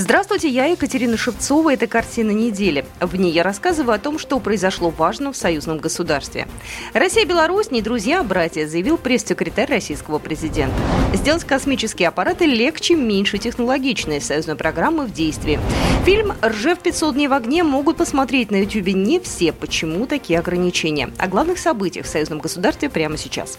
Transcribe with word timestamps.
Здравствуйте, 0.00 0.48
я 0.48 0.64
Екатерина 0.64 1.18
Шевцова. 1.18 1.74
Это 1.74 1.86
«Картина 1.86 2.30
недели». 2.30 2.86
В 3.00 3.16
ней 3.16 3.30
я 3.30 3.42
рассказываю 3.42 3.96
о 3.96 3.98
том, 3.98 4.18
что 4.18 4.40
произошло 4.40 4.88
важно 4.88 5.30
в 5.30 5.36
союзном 5.36 5.76
государстве. 5.76 6.48
Россия 6.94 7.24
и 7.24 7.26
Беларусь 7.26 7.70
не 7.70 7.82
друзья, 7.82 8.20
а 8.20 8.24
братья, 8.24 8.66
заявил 8.66 8.96
пресс-секретарь 8.96 9.68
российского 9.68 10.18
президента. 10.18 10.74
Сделать 11.12 11.44
космические 11.44 12.08
аппараты 12.08 12.46
легче, 12.46 12.94
меньше 12.94 13.36
технологичные. 13.36 14.22
Союзной 14.22 14.56
программы 14.56 15.04
в 15.04 15.12
действии. 15.12 15.60
Фильм 16.06 16.32
«Ржев 16.42 16.78
500 16.78 17.14
дней 17.14 17.28
в 17.28 17.34
огне» 17.34 17.62
могут 17.62 17.98
посмотреть 17.98 18.50
на 18.50 18.56
YouTube 18.56 18.94
не 18.94 19.20
все. 19.20 19.52
Почему 19.52 20.06
такие 20.06 20.38
ограничения? 20.38 21.10
О 21.18 21.28
главных 21.28 21.58
событиях 21.58 22.06
в 22.06 22.08
союзном 22.08 22.38
государстве 22.38 22.88
прямо 22.88 23.18
сейчас. 23.18 23.58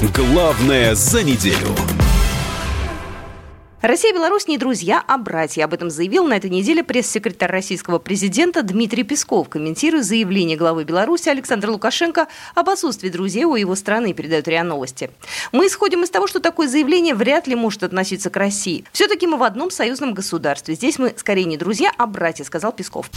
Главное 0.00 0.94
за 0.94 1.24
неделю. 1.24 1.74
Россия 3.82 4.12
и 4.12 4.14
Беларусь 4.14 4.46
не 4.46 4.56
друзья, 4.56 5.02
а 5.08 5.18
братья. 5.18 5.64
Об 5.64 5.74
этом 5.74 5.90
заявил 5.90 6.24
на 6.24 6.34
этой 6.34 6.50
неделе 6.50 6.84
пресс-секретарь 6.84 7.50
российского 7.50 7.98
президента 7.98 8.62
Дмитрий 8.62 9.02
Песков, 9.02 9.48
комментируя 9.48 10.02
заявление 10.02 10.56
главы 10.56 10.84
Беларуси 10.84 11.28
Александра 11.28 11.72
Лукашенко 11.72 12.28
об 12.54 12.70
отсутствии 12.70 13.08
друзей 13.08 13.42
у 13.42 13.56
его 13.56 13.74
страны, 13.74 14.12
передают 14.12 14.46
РИА 14.46 14.62
Новости. 14.62 15.10
Мы 15.50 15.66
исходим 15.66 16.04
из 16.04 16.10
того, 16.10 16.28
что 16.28 16.38
такое 16.38 16.68
заявление 16.68 17.16
вряд 17.16 17.48
ли 17.48 17.56
может 17.56 17.82
относиться 17.82 18.30
к 18.30 18.36
России. 18.36 18.84
Все-таки 18.92 19.26
мы 19.26 19.36
в 19.36 19.42
одном 19.42 19.72
союзном 19.72 20.14
государстве. 20.14 20.76
Здесь 20.76 21.00
мы 21.00 21.12
скорее 21.16 21.44
не 21.44 21.56
друзья, 21.56 21.90
а 21.98 22.06
братья, 22.06 22.44
сказал 22.44 22.70
Песков. 22.70 23.10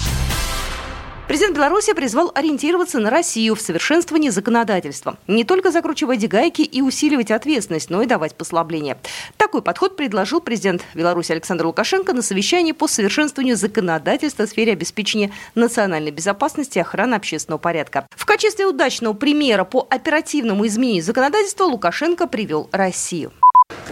Президент 1.31 1.55
Беларуси 1.55 1.93
призвал 1.93 2.29
ориентироваться 2.35 2.99
на 2.99 3.09
Россию 3.09 3.55
в 3.55 3.61
совершенствовании 3.61 4.27
законодательства. 4.27 5.17
Не 5.27 5.45
только 5.45 5.71
закручивать 5.71 6.27
гайки 6.27 6.61
и 6.61 6.81
усиливать 6.81 7.31
ответственность, 7.31 7.89
но 7.89 8.01
и 8.01 8.05
давать 8.05 8.35
послабления. 8.35 8.97
Такой 9.37 9.61
подход 9.61 9.95
предложил 9.95 10.41
президент 10.41 10.83
Беларуси 10.93 11.31
Александр 11.31 11.67
Лукашенко 11.67 12.11
на 12.11 12.21
совещании 12.21 12.73
по 12.73 12.85
совершенствованию 12.85 13.55
законодательства 13.55 14.45
в 14.45 14.49
сфере 14.49 14.73
обеспечения 14.73 15.31
национальной 15.55 16.11
безопасности 16.11 16.79
и 16.79 16.81
охраны 16.81 17.15
общественного 17.15 17.59
порядка. 17.59 18.05
В 18.13 18.25
качестве 18.25 18.65
удачного 18.65 19.13
примера 19.13 19.63
по 19.63 19.87
оперативному 19.89 20.67
изменению 20.67 21.01
законодательства 21.01 21.63
Лукашенко 21.63 22.27
привел 22.27 22.67
Россию. 22.73 23.31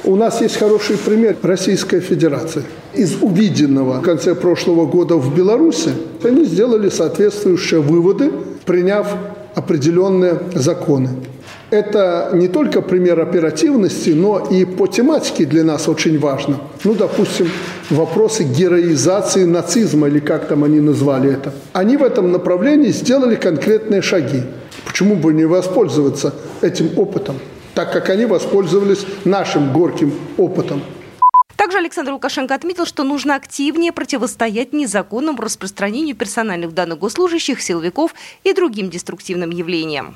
У 0.04 0.16
нас 0.16 0.42
есть 0.42 0.58
хороший 0.58 0.98
пример 0.98 1.36
Российской 1.42 2.00
Федерации. 2.00 2.64
Из 2.94 3.16
увиденного 3.22 4.00
в 4.00 4.02
конце 4.02 4.34
прошлого 4.34 4.86
года 4.86 5.16
в 5.16 5.36
Беларуси 5.36 5.92
они 6.23 6.46
сделали 6.46 6.90
соответствующие 6.90 7.81
выводы, 7.81 8.31
приняв 8.66 9.08
определенные 9.56 10.40
законы. 10.56 11.09
Это 11.70 12.31
не 12.34 12.48
только 12.48 12.81
пример 12.81 13.20
оперативности, 13.20 14.09
но 14.09 14.40
и 14.40 14.66
по 14.66 14.88
тематике 14.88 15.46
для 15.46 15.64
нас 15.64 15.88
очень 15.88 16.18
важно. 16.18 16.58
Ну, 16.84 16.96
допустим, 16.96 17.48
вопросы 17.92 18.44
героизации 18.44 19.44
нацизма, 19.44 20.08
или 20.08 20.20
как 20.20 20.48
там 20.48 20.64
они 20.64 20.80
назвали 20.80 21.31
это. 21.31 21.53
Они 21.74 21.98
в 21.98 22.03
этом 22.03 22.31
направлении 22.31 22.90
сделали 22.90 23.36
конкретные 23.36 24.02
шаги. 24.02 24.42
Почему 24.86 25.16
бы 25.16 25.31
не 25.34 25.46
воспользоваться 25.46 26.34
этим 26.62 26.98
опытом? 26.98 27.36
Так 27.73 27.92
как 27.92 28.09
они 28.09 28.25
воспользовались 28.25 29.06
нашим 29.25 29.74
горьким 29.74 30.13
опытом. 30.38 30.81
Также 31.56 31.78
Александр 31.78 32.13
Лукашенко 32.13 32.56
отметил, 32.56 32.85
что 32.85 33.03
нужно 33.03 33.35
активнее 33.35 33.91
противостоять 33.91 34.72
незаконному 34.72 35.41
распространению 35.41 36.16
персональных 36.16 36.74
данных 36.74 37.00
госслужащих, 37.00 37.62
силовиков 37.62 38.16
и 38.46 38.53
другим 38.53 38.90
деструктивным 38.90 39.50
явлениям. 39.50 40.16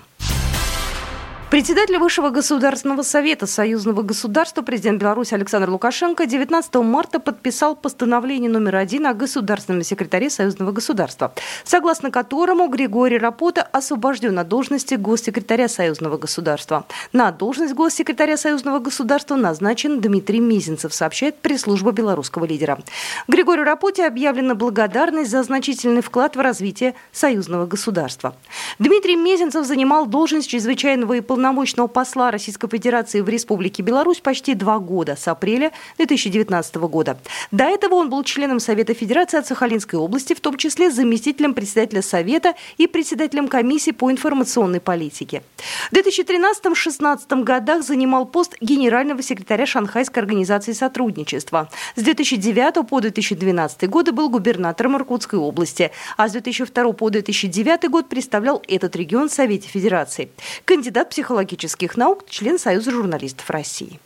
Председатель 1.53 2.00
Высшего 2.00 2.31
государственного 2.31 3.03
совета 3.03 3.46
Союзного 3.46 4.02
государства 4.02 4.64
президент 4.64 5.00
Беларуси 5.00 5.36
Александр 5.36 5.69
Лукашенко 5.69 6.25
19 6.25 6.74
марта 6.78 7.19
подписал 7.19 7.75
постановление 7.75 8.50
номер 8.50 8.78
один 8.78 9.06
о 9.06 9.14
государственном 9.14 9.84
секретаре 9.84 10.31
Союзного 10.31 10.72
государства, 10.72 11.31
согласно 11.64 12.09
которому 12.09 12.69
Григорий 12.69 13.19
Рапота 13.19 13.62
освобожден 13.62 14.40
от 14.40 14.47
должности 14.47 14.96
госсекретаря 14.96 15.68
Союзного 15.68 16.18
государства. 16.18 16.88
На 17.12 17.31
должность 17.31 17.75
госсекретаря 17.75 18.35
Союзного 18.35 18.80
государства 18.80 19.35
назначен 19.35 20.02
Дмитрий 20.02 20.40
Мизинцев, 20.40 20.91
сообщает 20.91 21.38
пресс-служба 21.38 21.91
белорусского 21.91 22.46
лидера. 22.46 22.80
Григорию 23.28 23.64
Рапоте 23.64 24.08
объявлена 24.08 24.56
благодарность 24.56 25.30
за 25.30 25.44
значительный 25.44 26.02
вклад 26.02 26.35
в 26.35 26.40
развитие 26.40 26.96
союзного 27.12 27.68
государства. 27.68 28.34
Дмитрий 28.80 29.16
Мезенцев 29.16 29.68
занимал 29.68 30.08
должность 30.08 30.50
чрезвычайного 30.50 31.14
и 31.14 31.22
полномочного 31.22 31.43
полномочного 31.44 31.88
посла 31.88 32.31
Российской 32.31 32.70
Федерации 32.70 33.20
в 33.20 33.28
Республике 33.28 33.84
Беларусь 33.84 34.22
почти 34.22 34.54
два 34.54 34.80
года, 34.80 35.18
с 35.18 35.28
апреля 35.28 35.74
2019 35.98 36.76
года. 36.76 37.18
До 37.52 37.66
этого 37.66 37.96
он 37.96 38.09
был 38.09 38.24
членом 38.24 38.62
Совета 38.62 38.94
Федерации 38.94 39.40
от 39.40 39.46
Сахалинской 39.46 40.00
области, 40.00 40.34
в 40.34 40.40
том 40.40 40.56
числе 40.56 40.90
заместителем 40.90 41.53
председателя 41.53 42.02
Совета 42.02 42.53
и 42.78 42.88
председателем 42.88 43.50
комиссии 43.50 43.92
по 43.92 44.09
информационной 44.09 44.80
политике. 44.80 45.44
В 45.92 45.96
2013-2016 45.96 47.44
годах 47.44 47.84
занимал 47.84 48.26
пост 48.26 48.56
генерального 48.62 49.22
секретаря 49.22 49.66
Шанхайской 49.66 50.24
организации 50.24 50.72
сотрудничества. 50.72 51.70
С 51.98 52.03
2009 52.03 52.88
по 52.88 53.02
2012 53.02 53.90
годы 53.90 54.14
был 54.14 54.30
губернатором 54.30 54.96
Иркутской 54.96 55.40
области, 55.40 55.92
а 56.16 56.30
с 56.30 56.32
2002 56.32 56.94
по 56.94 57.09
2009 57.09 57.90
год 57.90 58.08
представлял 58.08 58.64
этот 58.66 58.96
регион 58.96 59.28
в 59.28 59.34
Совете 59.34 59.68
Федерации. 59.68 60.30
Кандидат 60.64 61.09
психологии 61.09 61.33
психологических 61.34 61.98
наук, 61.98 62.26
член 62.30 62.60
Союза 62.60 62.92
журналистов 62.92 63.50
России. 63.50 64.00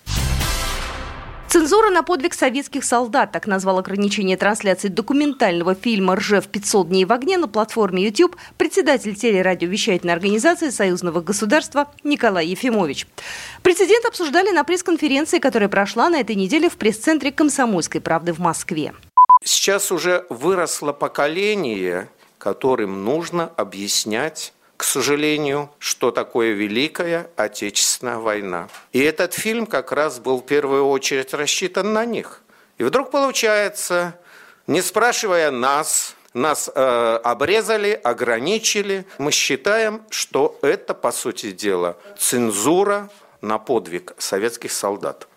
Цензура 1.49 1.89
на 1.89 2.03
подвиг 2.03 2.33
советских 2.33 2.85
солдат, 2.85 3.31
так 3.31 3.47
назвал 3.47 3.79
ограничение 3.79 4.37
трансляции 4.37 4.87
документального 4.87 5.75
фильма 5.75 6.15
«Ржев 6.15 6.47
500 6.47 6.87
дней 6.87 7.05
в 7.05 7.11
огне» 7.11 7.37
на 7.37 7.47
платформе 7.47 8.05
YouTube 8.05 8.37
председатель 8.57 9.15
телерадиовещательной 9.15 10.13
организации 10.13 10.69
Союзного 10.69 11.19
государства 11.19 11.89
Николай 12.03 12.47
Ефимович. 12.47 13.07
Прецедент 13.61 14.05
обсуждали 14.05 14.51
на 14.51 14.63
пресс-конференции, 14.63 15.39
которая 15.39 15.69
прошла 15.69 16.09
на 16.09 16.21
этой 16.21 16.35
неделе 16.35 16.69
в 16.69 16.77
пресс-центре 16.77 17.31
«Комсомольской 17.31 17.99
правды» 17.99 18.31
в 18.31 18.39
Москве. 18.39 18.93
Сейчас 19.43 19.91
уже 19.91 20.25
выросло 20.29 20.93
поколение, 20.93 22.09
которым 22.37 23.03
нужно 23.03 23.51
объяснять 23.57 24.53
к 24.77 24.83
сожалению, 24.83 25.71
что 25.79 26.11
такое 26.11 26.53
Великая 26.53 27.29
Отечественная 27.35 28.17
война. 28.17 28.69
И 28.93 29.01
этот 29.01 29.33
фильм 29.33 29.65
как 29.65 29.91
раз 29.91 30.19
был 30.19 30.39
в 30.39 30.45
первую 30.45 30.87
очередь 30.87 31.33
рассчитан 31.33 31.93
на 31.93 32.05
них. 32.05 32.41
И 32.77 32.83
вдруг 32.83 33.09
получается, 33.09 34.19
не 34.67 34.83
спрашивая 34.83 35.49
нас, 35.49 36.15
нас 36.35 36.69
э, 36.73 37.19
обрезали, 37.23 37.99
ограничили. 38.03 39.05
Мы 39.17 39.31
считаем, 39.31 40.03
что 40.11 40.59
это, 40.61 40.93
по 40.93 41.11
сути 41.11 41.51
дела, 41.51 41.97
цензура 42.17 43.09
на 43.41 43.57
подвиг 43.57 44.13
советских 44.19 44.71
солдат. 44.71 45.27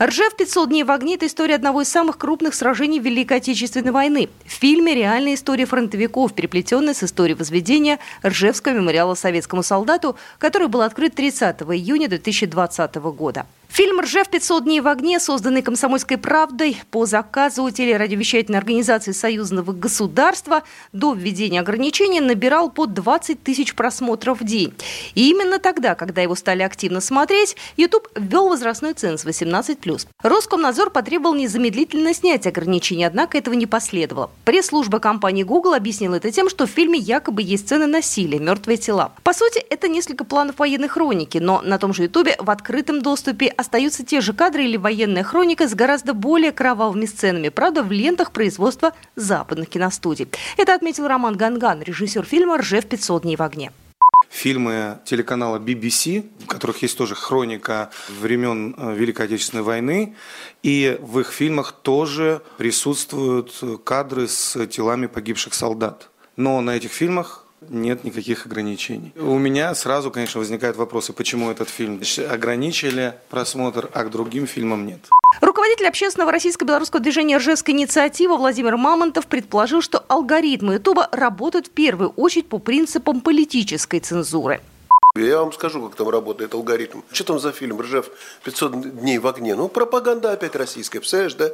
Ржев 0.00 0.36
500 0.36 0.68
дней 0.68 0.84
в 0.84 0.92
огне– 0.92 1.14
это 1.16 1.26
история 1.26 1.56
одного 1.56 1.82
из 1.82 1.88
самых 1.88 2.18
крупных 2.18 2.54
сражений 2.54 3.00
Великой 3.00 3.38
Отечественной 3.38 3.90
войны. 3.90 4.28
В 4.46 4.52
фильме 4.52 4.94
реальная 4.94 5.34
история 5.34 5.66
фронтовиков, 5.66 6.34
переплетенная 6.34 6.94
с 6.94 7.02
историей 7.02 7.34
возведения 7.34 7.98
Ржевского 8.24 8.74
мемориала 8.74 9.16
советскому 9.16 9.64
солдату, 9.64 10.14
который 10.38 10.68
был 10.68 10.82
открыт 10.82 11.16
30 11.16 11.62
июня 11.62 12.08
2020 12.08 12.94
года. 12.94 13.46
Фильм 13.68 14.00
«Ржев 14.00 14.28
500 14.28 14.64
дней 14.64 14.80
в 14.80 14.88
огне», 14.88 15.20
созданный 15.20 15.60
«Комсомольской 15.60 16.16
правдой» 16.16 16.80
по 16.90 17.04
заказу 17.04 17.70
телерадиовещательной 17.70 18.58
организации 18.58 19.12
Союзного 19.12 19.72
государства 19.72 20.62
до 20.92 21.12
введения 21.12 21.60
ограничений 21.60 22.20
набирал 22.20 22.70
по 22.70 22.86
20 22.86 23.42
тысяч 23.42 23.74
просмотров 23.74 24.40
в 24.40 24.44
день. 24.44 24.72
И 25.14 25.30
именно 25.30 25.58
тогда, 25.58 25.94
когда 25.94 26.22
его 26.22 26.34
стали 26.34 26.62
активно 26.62 27.00
смотреть, 27.00 27.56
YouTube 27.76 28.08
ввел 28.16 28.48
возрастной 28.48 28.94
ценз 28.94 29.26
18+. 29.26 30.08
Роскомнадзор 30.22 30.90
потребовал 30.90 31.36
незамедлительно 31.36 32.14
снять 32.14 32.46
ограничения, 32.46 33.06
однако 33.06 33.36
этого 33.36 33.54
не 33.54 33.66
последовало. 33.66 34.30
Пресс-служба 34.44 34.98
компании 34.98 35.42
Google 35.42 35.74
объяснила 35.74 36.14
это 36.14 36.32
тем, 36.32 36.48
что 36.48 36.66
в 36.66 36.70
фильме 36.70 36.98
якобы 36.98 37.42
есть 37.42 37.66
сцены 37.66 37.86
насилия, 37.86 38.38
мертвые 38.38 38.78
тела. 38.78 39.12
По 39.22 39.34
сути, 39.34 39.58
это 39.58 39.88
несколько 39.88 40.24
планов 40.24 40.58
военной 40.58 40.88
хроники, 40.88 41.36
но 41.36 41.60
на 41.60 41.78
том 41.78 41.92
же 41.92 42.04
YouTube 42.04 42.30
в 42.38 42.50
открытом 42.50 43.02
доступе 43.02 43.54
остаются 43.58 44.04
те 44.04 44.20
же 44.20 44.32
кадры 44.32 44.64
или 44.64 44.76
военная 44.76 45.24
хроника 45.24 45.68
с 45.68 45.74
гораздо 45.74 46.14
более 46.14 46.52
кровавыми 46.52 47.06
сценами, 47.06 47.48
правда, 47.50 47.82
в 47.82 47.90
лентах 47.90 48.30
производства 48.30 48.94
западных 49.16 49.68
киностудий. 49.68 50.28
Это 50.56 50.74
отметил 50.74 51.08
Роман 51.08 51.36
Ганган, 51.36 51.82
режиссер 51.82 52.24
фильма 52.24 52.58
«Ржев 52.58 52.86
500 52.86 53.22
дней 53.22 53.36
в 53.36 53.42
огне» 53.42 53.72
фильмы 54.30 54.98
телеканала 55.04 55.58
BBC, 55.58 56.28
в 56.40 56.46
которых 56.46 56.82
есть 56.82 56.96
тоже 56.98 57.14
хроника 57.14 57.90
времен 58.20 58.74
э, 58.76 58.94
Великой 58.94 59.26
Отечественной 59.26 59.62
войны, 59.62 60.16
и 60.62 60.98
в 61.00 61.20
их 61.20 61.32
фильмах 61.32 61.72
тоже 61.72 62.42
присутствуют 62.58 63.58
кадры 63.84 64.28
с 64.28 64.66
телами 64.66 65.06
погибших 65.06 65.54
солдат. 65.54 66.10
Но 66.36 66.60
на 66.60 66.76
этих 66.76 66.92
фильмах 66.92 67.47
нет 67.68 68.04
никаких 68.04 68.46
ограничений. 68.46 69.12
У 69.16 69.38
меня 69.38 69.74
сразу, 69.74 70.10
конечно, 70.10 70.38
возникают 70.38 70.76
вопросы, 70.76 71.12
почему 71.12 71.50
этот 71.50 71.68
фильм 71.68 72.00
ограничили 72.30 73.14
просмотр, 73.30 73.90
а 73.92 74.04
к 74.04 74.10
другим 74.10 74.46
фильмам 74.46 74.86
нет. 74.86 75.00
Руководитель 75.40 75.86
общественного 75.86 76.32
российско-белорусского 76.32 77.00
движения 77.00 77.36
«Ржевская 77.36 77.74
инициатива» 77.74 78.36
Владимир 78.36 78.76
Мамонтов 78.76 79.26
предположил, 79.26 79.82
что 79.82 80.04
алгоритмы 80.08 80.74
Ютуба 80.74 81.08
работают 81.12 81.66
в 81.66 81.70
первую 81.70 82.10
очередь 82.10 82.48
по 82.48 82.58
принципам 82.58 83.20
политической 83.20 84.00
цензуры. 84.00 84.60
Я 85.26 85.40
вам 85.40 85.52
скажу, 85.52 85.86
как 85.86 85.96
там 85.96 86.08
работает 86.08 86.54
алгоритм. 86.54 87.02
Что 87.12 87.24
там 87.24 87.38
за 87.38 87.52
фильм 87.52 87.80
«Ржев 87.80 88.10
500 88.44 89.00
дней 89.00 89.18
в 89.18 89.26
огне»? 89.26 89.54
Ну, 89.54 89.68
пропаганда 89.68 90.32
опять 90.32 90.54
российская, 90.56 91.00
представляешь, 91.00 91.34
да? 91.34 91.50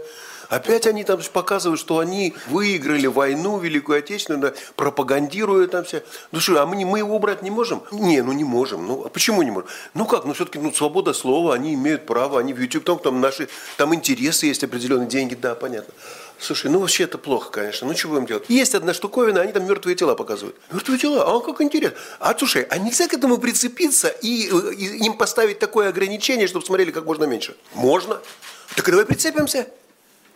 Опять 0.48 0.86
они 0.86 1.04
там 1.04 1.20
показывают, 1.32 1.80
что 1.80 1.98
они 1.98 2.34
выиграли 2.48 3.06
войну 3.06 3.58
Великую 3.58 3.98
Отечественную, 3.98 4.42
да, 4.42 4.54
пропагандируют 4.76 5.70
там 5.70 5.84
все. 5.84 6.02
Ну 6.32 6.40
что, 6.40 6.60
а 6.60 6.66
мы, 6.66 6.84
мы 6.84 6.98
его 6.98 7.16
убрать 7.16 7.42
не 7.42 7.50
можем? 7.50 7.82
Не, 7.92 8.22
ну 8.22 8.32
не 8.32 8.44
можем. 8.44 8.86
Ну, 8.86 9.04
а 9.04 9.08
почему 9.08 9.42
не 9.42 9.50
можем? 9.50 9.68
Ну 9.94 10.06
как, 10.06 10.24
ну 10.24 10.34
все-таки 10.34 10.58
ну, 10.58 10.72
свобода 10.72 11.12
слова, 11.12 11.54
они 11.54 11.74
имеют 11.74 12.06
право, 12.06 12.38
они 12.38 12.52
в 12.52 12.60
YouTube, 12.60 12.84
там, 12.84 12.98
там 12.98 13.20
наши, 13.20 13.48
там 13.76 13.94
интересы 13.94 14.46
есть 14.46 14.62
определенные, 14.64 15.08
деньги, 15.08 15.34
да, 15.34 15.54
понятно. 15.54 15.94
Слушай, 16.38 16.70
ну 16.70 16.78
вообще 16.80 17.04
это 17.04 17.16
плохо, 17.16 17.50
конечно. 17.50 17.86
Ну 17.86 17.96
что 17.96 18.08
будем 18.08 18.26
делать? 18.26 18.44
Есть 18.48 18.74
одна 18.74 18.92
штуковина, 18.92 19.40
они 19.40 19.52
там 19.52 19.66
мертвые 19.66 19.96
тела 19.96 20.14
показывают. 20.14 20.56
Мертвые 20.72 20.98
тела? 20.98 21.24
А 21.24 21.40
как 21.40 21.60
интересно. 21.60 21.96
А 22.18 22.36
слушай, 22.36 22.66
а 22.68 22.78
нельзя 22.78 23.08
к 23.08 23.14
этому 23.14 23.38
прицепиться 23.38 24.08
и, 24.08 24.48
и 24.48 25.06
им 25.06 25.14
поставить 25.16 25.58
такое 25.58 25.88
ограничение, 25.88 26.46
чтобы 26.46 26.66
смотрели 26.66 26.90
как 26.90 27.04
можно 27.04 27.24
меньше? 27.24 27.56
Можно. 27.74 28.20
Так 28.76 28.90
давай 28.90 29.06
прицепимся. 29.06 29.68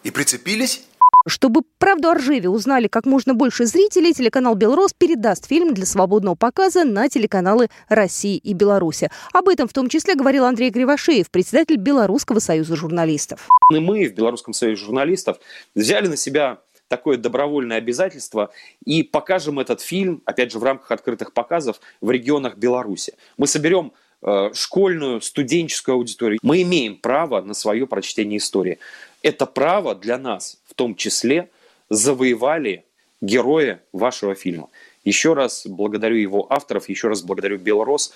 И 0.04 0.10
прицепились. 0.10 0.82
Чтобы 1.28 1.62
правду 1.78 2.08
о 2.08 2.14
Ржеве 2.14 2.48
узнали 2.48 2.88
как 2.88 3.04
можно 3.04 3.34
больше 3.34 3.66
зрителей, 3.66 4.12
телеканал 4.12 4.54
«Белрос» 4.54 4.92
передаст 4.94 5.46
фильм 5.46 5.74
для 5.74 5.86
свободного 5.86 6.34
показа 6.34 6.84
на 6.84 7.08
телеканалы 7.08 7.68
России 7.88 8.36
и 8.36 8.54
Беларуси. 8.54 9.10
Об 9.32 9.48
этом 9.48 9.68
в 9.68 9.72
том 9.72 9.88
числе 9.88 10.14
говорил 10.14 10.44
Андрей 10.44 10.70
Кривошеев, 10.70 11.30
председатель 11.30 11.76
Белорусского 11.76 12.38
союза 12.38 12.76
журналистов. 12.76 13.46
И 13.72 13.78
мы 13.78 14.08
в 14.08 14.14
Белорусском 14.14 14.54
союзе 14.54 14.84
журналистов 14.84 15.38
взяли 15.74 16.08
на 16.08 16.16
себя 16.16 16.58
такое 16.88 17.18
добровольное 17.18 17.76
обязательство 17.76 18.50
и 18.84 19.02
покажем 19.02 19.60
этот 19.60 19.82
фильм, 19.82 20.22
опять 20.24 20.52
же, 20.52 20.58
в 20.58 20.64
рамках 20.64 20.90
открытых 20.90 21.34
показов 21.34 21.80
в 22.00 22.10
регионах 22.10 22.56
Беларуси. 22.56 23.12
Мы 23.36 23.46
соберем 23.46 23.92
э, 24.22 24.50
школьную, 24.54 25.20
студенческую 25.20 25.96
аудиторию. 25.96 26.38
Мы 26.42 26.62
имеем 26.62 26.96
право 26.96 27.42
на 27.42 27.52
свое 27.52 27.86
прочтение 27.86 28.38
истории. 28.38 28.78
Это 29.22 29.46
право 29.46 29.94
для 29.94 30.18
нас, 30.18 30.58
в 30.66 30.74
том 30.74 30.94
числе, 30.94 31.50
завоевали 31.90 32.84
герои 33.20 33.78
вашего 33.92 34.34
фильма. 34.34 34.68
Еще 35.04 35.34
раз 35.34 35.66
благодарю 35.66 36.16
его 36.16 36.46
авторов, 36.52 36.88
еще 36.88 37.08
раз 37.08 37.22
благодарю 37.22 37.58
Белрос. 37.58 38.12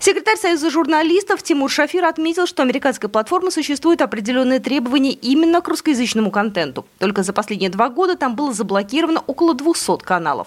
Секретарь 0.00 0.36
Союза 0.36 0.70
журналистов 0.70 1.42
Тимур 1.42 1.68
Шафир 1.68 2.04
отметил, 2.04 2.46
что 2.46 2.62
американской 2.62 3.08
платформы 3.08 3.50
существуют 3.50 4.00
определенные 4.00 4.60
требования 4.60 5.10
именно 5.10 5.60
к 5.60 5.66
русскоязычному 5.66 6.30
контенту. 6.30 6.86
Только 6.98 7.24
за 7.24 7.32
последние 7.32 7.68
два 7.68 7.88
года 7.88 8.16
там 8.16 8.36
было 8.36 8.52
заблокировано 8.52 9.24
около 9.26 9.54
200 9.54 10.04
каналов. 10.04 10.46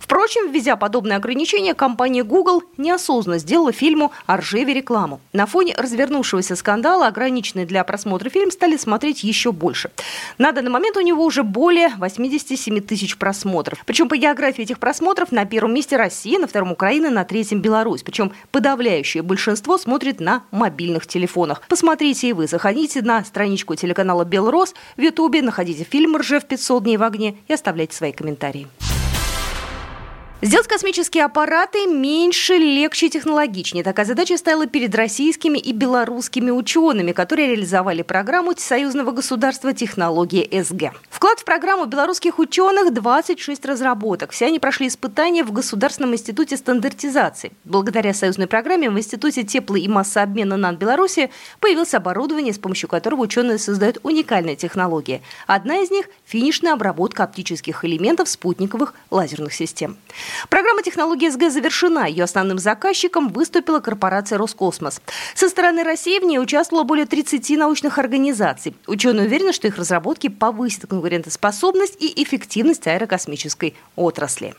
Впрочем, 0.00 0.50
введя 0.50 0.74
подобные 0.74 1.18
ограничения, 1.18 1.74
компания 1.74 2.24
Google 2.24 2.64
неосознанно 2.78 3.38
сделала 3.38 3.70
фильму 3.70 4.10
о 4.26 4.38
Ржеве 4.38 4.74
рекламу. 4.74 5.20
На 5.32 5.46
фоне 5.46 5.72
развернувшегося 5.78 6.56
скандала 6.56 7.06
ограниченный 7.06 7.66
для 7.66 7.84
просмотра 7.84 8.28
фильм 8.28 8.50
стали 8.50 8.76
смотреть 8.76 9.22
еще 9.22 9.52
больше. 9.52 9.92
На 10.36 10.50
данный 10.50 10.70
момент 10.70 10.96
у 10.96 11.00
него 11.00 11.24
уже 11.24 11.44
более 11.44 11.90
87 11.96 12.80
тысяч 12.80 13.16
просмотров. 13.16 13.84
Причем 13.86 14.08
по 14.08 14.16
географии 14.16 14.64
этих 14.64 14.80
просмотров 14.80 15.30
на 15.30 15.44
первом 15.44 15.74
месте 15.74 15.96
Россия, 15.96 16.40
на 16.40 16.48
втором 16.48 16.72
Украина, 16.72 17.08
на 17.08 17.24
третьем 17.24 17.60
Беларусь. 17.60 18.02
Причем 18.02 18.32
подавляющее 18.50 18.79
подавляющее 18.80 19.22
большинство 19.22 19.76
смотрит 19.76 20.20
на 20.20 20.44
мобильных 20.50 21.06
телефонах. 21.06 21.60
Посмотрите 21.68 22.30
и 22.30 22.32
вы. 22.32 22.46
Заходите 22.46 23.02
на 23.02 23.22
страничку 23.24 23.74
телеканала 23.74 24.24
«Белрос» 24.24 24.74
в 24.96 25.00
Ютубе, 25.02 25.42
находите 25.42 25.84
фильм 25.84 26.16
«Ржев 26.16 26.46
500 26.46 26.82
дней 26.84 26.96
в 26.96 27.02
огне» 27.02 27.36
и 27.46 27.52
оставляйте 27.52 27.94
свои 27.94 28.12
комментарии. 28.12 28.68
Сделать 30.42 30.68
космические 30.68 31.26
аппараты 31.26 31.84
меньше, 31.84 32.54
легче 32.54 33.08
и 33.08 33.10
технологичнее. 33.10 33.84
Такая 33.84 34.06
задача 34.06 34.38
стояла 34.38 34.66
перед 34.66 34.94
российскими 34.94 35.58
и 35.58 35.74
белорусскими 35.74 36.50
учеными, 36.50 37.12
которые 37.12 37.48
реализовали 37.48 38.00
программу 38.00 38.54
союзного 38.56 39.10
государства 39.10 39.74
«Технология 39.74 40.48
СГ». 40.62 40.94
Вклад 41.10 41.40
в 41.40 41.44
программу 41.44 41.84
белорусских 41.84 42.38
ученых– 42.38 42.94
26 42.94 43.66
разработок. 43.66 44.30
Все 44.30 44.46
они 44.46 44.58
прошли 44.58 44.88
испытания 44.88 45.44
в 45.44 45.52
Государственном 45.52 46.14
институте 46.14 46.56
стандартизации. 46.56 47.52
Благодаря 47.64 48.14
союзной 48.14 48.46
программе 48.46 48.88
в 48.88 48.98
Институте 48.98 49.42
тепло- 49.42 49.76
и 49.76 49.88
массообмена 49.88 50.56
НАН 50.56 50.76
Беларуси 50.76 51.28
появилось 51.60 51.92
оборудование, 51.92 52.54
с 52.54 52.58
помощью 52.58 52.88
которого 52.88 53.20
ученые 53.20 53.58
создают 53.58 53.98
уникальные 54.04 54.56
технологии. 54.56 55.20
Одна 55.46 55.82
из 55.82 55.90
них– 55.90 56.06
финишная 56.24 56.72
обработка 56.72 57.24
оптических 57.24 57.84
элементов 57.84 58.30
спутниковых 58.30 58.94
лазерных 59.10 59.52
систем. 59.52 59.98
Программа 60.48 60.82
технологии 60.82 61.28
СГ 61.28 61.50
завершена. 61.50 62.06
Ее 62.06 62.24
основным 62.24 62.58
заказчиком 62.58 63.28
выступила 63.28 63.80
корпорация 63.80 64.38
«Роскосмос». 64.38 65.00
Со 65.34 65.48
стороны 65.48 65.82
России 65.82 66.18
в 66.18 66.24
ней 66.24 66.38
участвовало 66.38 66.84
более 66.84 67.06
30 67.06 67.50
научных 67.56 67.98
организаций. 67.98 68.74
Ученые 68.86 69.26
уверены, 69.26 69.52
что 69.52 69.66
их 69.66 69.76
разработки 69.76 70.28
повысят 70.28 70.86
конкурентоспособность 70.88 71.96
и 72.00 72.22
эффективность 72.22 72.86
аэрокосмической 72.86 73.74
отрасли. 73.96 74.54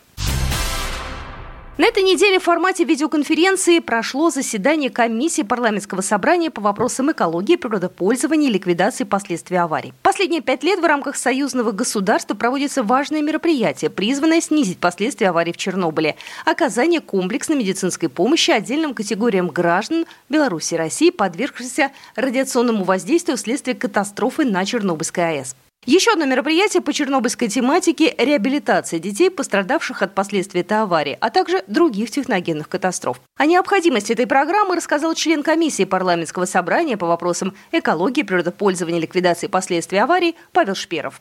На 1.77 1.85
этой 1.85 2.03
неделе 2.03 2.38
в 2.38 2.44
формате 2.44 2.83
видеоконференции 2.83 3.79
прошло 3.79 4.29
заседание 4.29 4.89
комиссии 4.89 5.41
парламентского 5.41 6.01
собрания 6.01 6.51
по 6.51 6.59
вопросам 6.59 7.13
экологии, 7.13 7.56
природопользования 7.56 8.50
и 8.50 8.51
ликвидации 8.51 9.06
последствий 9.06 9.56
аварий. 9.56 9.94
Последние 10.03 10.41
пять 10.41 10.63
лет 10.63 10.81
в 10.81 10.85
рамках 10.85 11.15
союзного 11.15 11.71
государства 11.71 12.35
проводится 12.35 12.83
важное 12.83 13.21
мероприятие, 13.21 13.89
призванное 13.89 14.41
снизить 14.41 14.79
последствия 14.79 15.29
аварий 15.29 15.53
в 15.53 15.57
Чернобыле. 15.57 16.18
Оказание 16.44 17.00
комплексной 17.00 17.55
медицинской 17.55 18.10
помощи 18.10 18.51
отдельным 18.51 18.93
категориям 18.93 19.48
граждан 19.48 20.05
Беларуси 20.27 20.74
и 20.74 20.77
России, 20.77 21.10
подвергшихся 21.10 21.91
радиационному 22.17 22.84
воздействию 22.84 23.38
вследствие 23.38 23.77
катастрофы 23.77 24.43
на 24.43 24.65
Чернобыльской 24.65 25.39
АЭС. 25.39 25.55
Еще 25.88 26.11
одно 26.11 26.25
мероприятие 26.25 26.83
по 26.83 26.93
чернобыльской 26.93 27.47
тематике– 27.47 28.13
реабилитация 28.19 29.00
детей, 29.00 29.31
пострадавших 29.31 30.03
от 30.03 30.13
последствий 30.13 30.61
этой 30.61 30.79
аварии, 30.79 31.17
а 31.19 31.31
также 31.31 31.63
других 31.65 32.11
техногенных 32.11 32.69
катастроф. 32.69 33.19
О 33.35 33.47
необходимости 33.47 34.13
этой 34.13 34.27
программы 34.27 34.75
рассказал 34.75 35.15
член 35.15 35.41
комиссии 35.41 35.85
парламентского 35.85 36.45
собрания 36.45 36.97
по 36.97 37.07
вопросам 37.07 37.55
экологии, 37.71 38.21
природопользования 38.21 39.00
ликвидации 39.00 39.47
последствий 39.47 39.97
аварии 39.97 40.35
Павел 40.53 40.75
Шперов. 40.75 41.19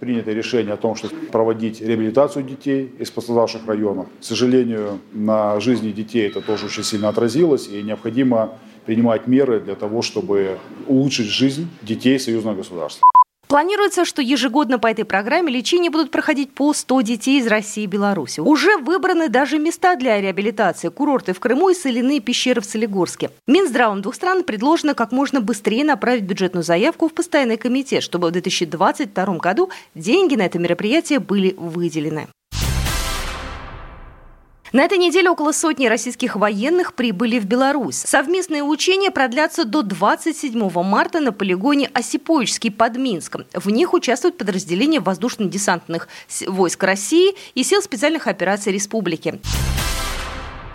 Принято 0.00 0.32
решение 0.32 0.72
о 0.72 0.78
том, 0.78 0.96
что 0.96 1.10
проводить 1.30 1.82
реабилитацию 1.82 2.42
детей 2.42 2.90
из 2.98 3.10
пострадавших 3.10 3.66
районов. 3.66 4.06
К 4.18 4.24
сожалению, 4.24 4.98
на 5.12 5.60
жизни 5.60 5.92
детей 5.92 6.26
это 6.26 6.40
тоже 6.40 6.66
очень 6.66 6.84
сильно 6.84 7.10
отразилось, 7.10 7.68
и 7.68 7.82
необходимо 7.82 8.58
принимать 8.86 9.26
меры 9.26 9.60
для 9.60 9.74
того, 9.74 10.00
чтобы 10.00 10.58
улучшить 10.86 11.26
жизнь 11.26 11.68
детей 11.82 12.18
союзного 12.18 12.56
государства. 12.56 13.04
Планируется, 13.54 14.04
что 14.04 14.20
ежегодно 14.20 14.80
по 14.80 14.88
этой 14.88 15.04
программе 15.04 15.52
лечение 15.52 15.88
будут 15.88 16.10
проходить 16.10 16.52
по 16.52 16.72
100 16.72 17.02
детей 17.02 17.38
из 17.38 17.46
России 17.46 17.84
и 17.84 17.86
Беларуси. 17.86 18.40
Уже 18.40 18.78
выбраны 18.78 19.28
даже 19.28 19.60
места 19.60 19.94
для 19.94 20.20
реабилитации– 20.20 20.88
курорты 20.90 21.34
в 21.34 21.38
Крыму 21.38 21.68
и 21.68 21.74
соляные 21.74 22.18
пещеры 22.18 22.60
в 22.60 22.64
Солигорске. 22.64 23.30
Минздравом 23.46 24.02
двух 24.02 24.16
стран 24.16 24.42
предложено 24.42 24.94
как 24.94 25.12
можно 25.12 25.40
быстрее 25.40 25.84
направить 25.84 26.24
бюджетную 26.24 26.64
заявку 26.64 27.08
в 27.08 27.14
постоянный 27.14 27.56
комитет, 27.56 28.02
чтобы 28.02 28.30
в 28.30 28.32
2022 28.32 29.38
году 29.38 29.70
деньги 29.94 30.34
на 30.34 30.42
это 30.42 30.58
мероприятие 30.58 31.20
были 31.20 31.54
выделены. 31.56 32.26
На 34.72 34.82
этой 34.82 34.98
неделе 34.98 35.30
около 35.30 35.52
сотни 35.52 35.86
российских 35.86 36.36
военных 36.36 36.94
прибыли 36.94 37.38
в 37.38 37.44
Беларусь. 37.44 37.96
Совместные 37.96 38.62
учения 38.62 39.10
продлятся 39.10 39.64
до 39.64 39.82
27 39.82 40.70
марта 40.82 41.20
на 41.20 41.32
полигоне 41.32 41.90
Осиповичский 41.92 42.72
под 42.72 42.96
Минском. 42.96 43.44
В 43.52 43.70
них 43.70 43.92
участвуют 43.92 44.38
подразделения 44.38 45.00
воздушно-десантных 45.00 46.08
войск 46.48 46.82
России 46.82 47.34
и 47.54 47.62
сил 47.62 47.82
специальных 47.82 48.26
операций 48.26 48.72
республики. 48.72 49.40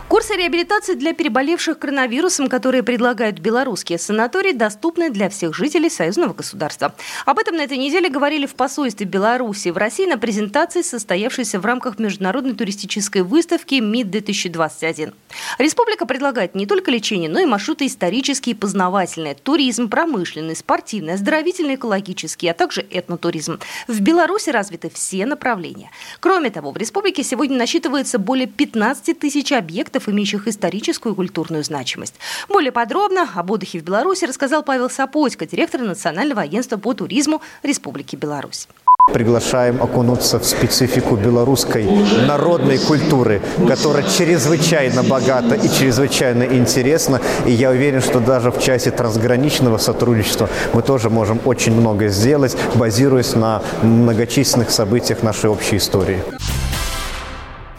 Курсы 0.09 0.33
реабилитации 0.35 0.95
для 0.95 1.13
переболевших 1.13 1.77
коронавирусом, 1.77 2.47
которые 2.47 2.81
предлагают 2.81 3.37
белорусские 3.37 3.99
санатории, 3.99 4.53
доступны 4.53 5.11
для 5.11 5.29
всех 5.29 5.53
жителей 5.53 5.91
союзного 5.91 6.33
государства. 6.33 6.95
Об 7.27 7.37
этом 7.37 7.57
на 7.57 7.61
этой 7.61 7.77
неделе 7.77 8.09
говорили 8.09 8.47
в 8.47 8.55
посольстве 8.55 9.05
Беларуси 9.05 9.69
в 9.69 9.77
России 9.77 10.07
на 10.07 10.17
презентации, 10.17 10.81
состоявшейся 10.81 11.59
в 11.59 11.65
рамках 11.65 11.99
международной 11.99 12.55
туристической 12.55 13.21
выставки 13.21 13.75
МИД-2021. 13.75 15.13
Республика 15.59 16.07
предлагает 16.07 16.55
не 16.55 16.65
только 16.65 16.89
лечение, 16.89 17.29
но 17.29 17.39
и 17.39 17.45
маршруты 17.45 17.85
исторические 17.85 18.55
и 18.55 18.57
познавательные, 18.57 19.35
туризм, 19.35 19.89
промышленный, 19.89 20.55
спортивный, 20.55 21.13
оздоровительный, 21.13 21.75
экологический, 21.75 22.47
а 22.47 22.55
также 22.55 22.83
этнотуризм. 22.89 23.59
В 23.87 24.01
Беларуси 24.01 24.49
развиты 24.49 24.89
все 24.89 25.27
направления. 25.27 25.91
Кроме 26.19 26.49
того, 26.49 26.71
в 26.71 26.77
республике 26.77 27.21
сегодня 27.21 27.59
насчитывается 27.59 28.17
более 28.17 28.47
15 28.47 29.19
тысяч 29.19 29.51
объектов 29.51 29.99
объектов, 30.00 30.10
имеющих 30.10 30.48
историческую 30.48 31.13
и 31.13 31.15
культурную 31.15 31.63
значимость. 31.63 32.15
Более 32.48 32.72
подробно 32.72 33.27
об 33.36 33.51
отдыхе 33.51 33.79
в 33.79 33.84
Беларуси 33.84 34.25
рассказал 34.25 34.63
Павел 34.63 34.89
Сапотько, 34.89 35.46
директор 35.46 35.82
Национального 35.82 36.41
агентства 36.41 36.77
по 36.77 36.94
туризму 36.94 37.41
Республики 37.63 38.15
Беларусь. 38.15 38.68
Приглашаем 39.13 39.82
окунуться 39.82 40.38
в 40.38 40.46
специфику 40.46 41.15
белорусской 41.15 41.86
народной 42.27 42.77
культуры, 42.77 43.41
которая 43.68 44.03
чрезвычайно 44.03 45.03
богата 45.03 45.56
и 45.56 45.68
чрезвычайно 45.68 46.44
интересна. 46.44 47.20
И 47.48 47.51
я 47.51 47.72
уверен, 47.72 48.01
что 48.01 48.20
даже 48.20 48.51
в 48.51 48.62
часе 48.62 48.91
трансграничного 48.91 49.79
сотрудничества 49.79 50.48
мы 50.74 50.84
тоже 50.84 51.10
можем 51.10 51.39
очень 51.46 51.74
много 51.74 52.10
сделать, 52.10 52.56
базируясь 52.75 53.34
на 53.36 53.63
многочисленных 53.82 54.70
событиях 54.70 55.24
нашей 55.24 55.50
общей 55.50 55.77
истории. 55.77 56.22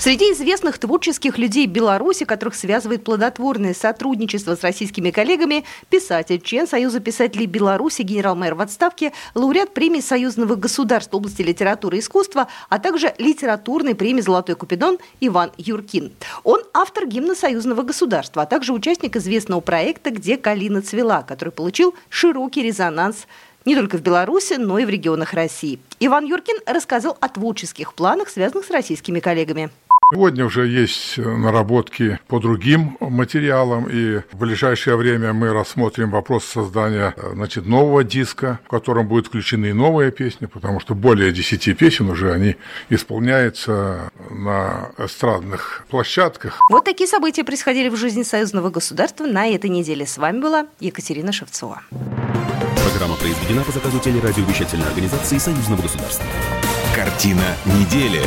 Среди 0.01 0.33
известных 0.33 0.79
творческих 0.79 1.37
людей 1.37 1.67
Беларуси, 1.67 2.25
которых 2.25 2.55
связывает 2.55 3.05
плодотворное 3.05 3.75
сотрудничество 3.75 4.57
с 4.57 4.63
российскими 4.63 5.11
коллегами, 5.11 5.67
писатель, 5.91 6.41
член 6.41 6.67
Союза 6.67 7.01
писателей 7.01 7.45
Беларуси, 7.45 8.01
генерал-мэр 8.01 8.55
в 8.55 8.63
отставке, 8.63 9.13
лауреат 9.35 9.75
премии 9.75 10.01
Союзного 10.01 10.55
государства 10.55 11.19
области 11.19 11.43
литературы 11.43 11.99
и 11.99 12.01
искусства, 12.01 12.49
а 12.71 12.79
также 12.79 13.15
литературной 13.19 13.95
премии 13.95 14.23
«Золотой 14.23 14.55
Купидон» 14.55 14.97
Иван 15.21 15.53
Юркин. 15.59 16.13
Он 16.45 16.63
автор 16.73 17.07
гимна 17.07 17.35
Союзного 17.35 17.83
государства, 17.83 18.45
а 18.45 18.47
также 18.47 18.73
участник 18.73 19.17
известного 19.17 19.61
проекта 19.61 20.09
«Где 20.09 20.39
калина 20.39 20.81
цвела», 20.81 21.23
который 21.25 21.51
получил 21.51 21.95
широкий 22.09 22.63
резонанс 22.63 23.27
не 23.67 23.77
только 23.77 23.99
в 23.99 24.01
Беларуси, 24.01 24.55
но 24.55 24.79
и 24.79 24.87
в 24.87 24.89
регионах 24.89 25.35
России. 25.35 25.79
Иван 25.99 26.25
Юркин 26.25 26.57
рассказал 26.65 27.19
о 27.21 27.29
творческих 27.29 27.93
планах, 27.93 28.31
связанных 28.31 28.65
с 28.65 28.71
российскими 28.71 29.21
коллегами. 29.21 29.69
Сегодня 30.13 30.45
уже 30.45 30.67
есть 30.67 31.19
наработки 31.19 32.19
по 32.27 32.41
другим 32.41 32.97
материалам, 32.99 33.89
и 33.89 34.19
в 34.33 34.39
ближайшее 34.39 34.97
время 34.97 35.33
мы 35.33 35.53
рассмотрим 35.53 36.11
вопрос 36.11 36.45
создания 36.45 37.15
значит, 37.33 37.67
нового 37.67 38.03
диска, 38.03 38.59
в 38.67 38.69
котором 38.71 39.07
будут 39.07 39.29
включены 39.29 39.73
новые 39.73 40.11
песни, 40.11 40.47
потому 40.47 40.81
что 40.81 40.97
более 40.97 41.31
10 41.31 41.79
песен 41.79 42.11
уже 42.11 42.33
они 42.33 42.57
исполняются 42.89 44.11
на 44.31 44.91
эстрадных 44.99 45.85
площадках. 45.89 46.59
Вот 46.71 46.85
такие 46.85 47.07
события 47.07 47.45
происходили 47.45 47.89
в 47.89 47.97
жизни 47.97 48.25
союзного 48.25 48.71
государства 48.71 49.27
на 49.27 49.47
этой 49.47 49.71
неделе. 49.71 50.07
С 50.07 50.19
вами 50.19 50.41
была 50.41 50.67
Екатерина 50.81 51.31
Шевцова. 51.31 51.83
Программа 52.91 53.15
произведена 53.15 53.63
по 53.63 53.71
заказу 53.71 54.01
телерадиовещательной 54.01 54.89
организации 54.89 55.39
Союзного 55.39 55.83
государства. 55.83 56.27
Картина 56.97 57.57
недели. 57.65 58.23